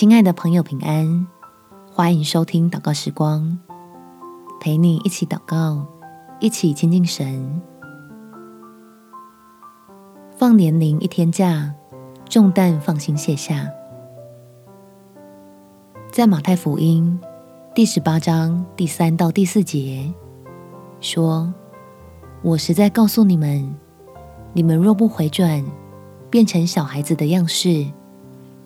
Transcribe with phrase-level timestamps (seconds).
[0.00, 1.26] 亲爱的朋友，平安！
[1.92, 3.58] 欢迎收听祷告时光，
[4.58, 5.86] 陪你一起祷告，
[6.40, 7.60] 一起亲近神。
[10.38, 11.74] 放年龄一天假，
[12.30, 13.68] 重担放心卸下。
[16.10, 17.20] 在马太福音
[17.74, 20.10] 第十八章第三到第四节
[21.02, 21.52] 说
[22.40, 23.76] ：“我实在告诉你们，
[24.54, 25.62] 你们若不回转，
[26.30, 27.84] 变成小孩子的样式，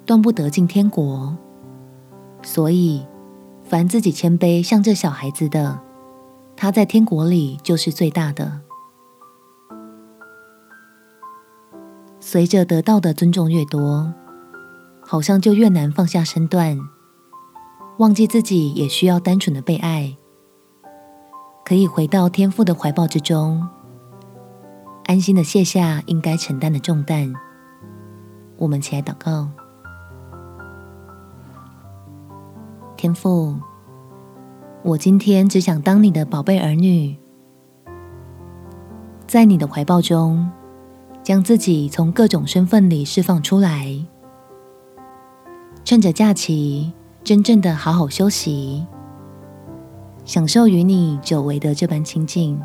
[0.05, 1.37] 断不得进天国。
[2.43, 3.07] 所以，
[3.63, 5.81] 凡自己谦卑像这小孩子的，
[6.57, 8.61] 他在天国里就是最大的。
[12.21, 14.13] 随着得到的尊重越多，
[15.03, 16.79] 好像就越难放下身段。”
[17.99, 20.17] 忘记自己也需要单纯的被爱，
[21.65, 23.69] 可以回到天父的怀抱之中，
[25.05, 27.33] 安心的卸下应该承担的重担。
[28.57, 29.49] 我们起来祷告，
[33.05, 33.55] 天父，
[34.83, 37.15] 我今天只想当你的宝贝儿女，
[39.27, 40.51] 在你的怀抱中，
[41.23, 43.95] 将自己从各种身份里释放出来，
[45.85, 46.95] 趁着假期。
[47.23, 48.87] 真正的好好休息，
[50.25, 52.59] 享受与你久违的这般亲近。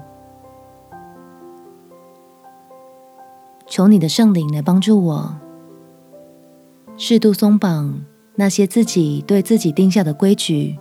[3.67, 5.35] 求你的圣灵来帮助我，
[6.95, 8.05] 适度松绑
[8.39, 10.79] 那些自己对自己定下的规矩，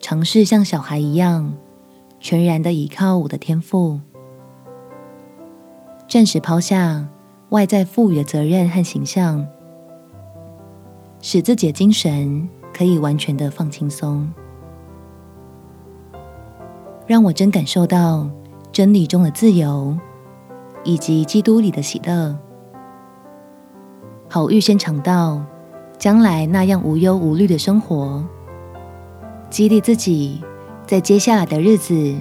[0.00, 1.54] 尝试像小孩一样，
[2.18, 4.00] 全然的依靠我的天赋，
[6.08, 7.08] 暂时抛下
[7.50, 9.46] 外在赋予的责任和形象。
[11.20, 14.28] 使自己的精神可以完全的放轻松，
[17.06, 18.28] 让我真感受到
[18.72, 19.96] 真理中的自由，
[20.82, 22.36] 以及基督里的喜乐，
[24.28, 25.40] 好预先尝到
[25.98, 28.22] 将来那样无忧无虑的生活，
[29.48, 30.42] 激励自己
[30.86, 32.14] 在接下来的日子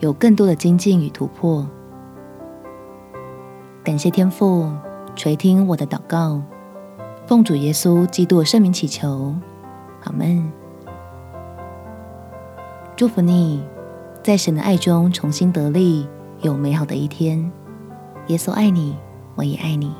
[0.00, 1.66] 有更多的精进与突破。
[3.84, 4.70] 感谢天父
[5.14, 6.42] 垂听我的祷告。
[7.26, 9.34] 奉主耶稣基督的圣名祈求，
[10.04, 10.50] 阿门。
[12.96, 13.62] 祝福你，
[14.22, 16.08] 在神的爱中重新得力，
[16.40, 17.52] 有美好的一天。
[18.28, 18.96] 耶稣爱你，
[19.36, 19.92] 我也爱你。